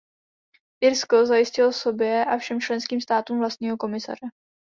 Irsko 0.83 1.23
zajistilo 1.25 1.71
sobě 1.73 2.25
a 2.25 2.37
všem 2.37 2.61
členským 2.61 3.01
státům 3.01 3.39
vlastního 3.39 3.77
komisaře. 3.77 4.27